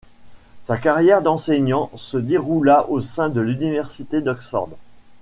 Sa 0.63 0.77
carrière 0.77 1.21
d'enseignant 1.21 1.91
se 1.95 2.17
déroula 2.17 2.89
au 2.89 3.01
sein 3.01 3.29
de 3.29 3.39
l'Université 3.39 4.19
d'Oxford. 4.19 4.69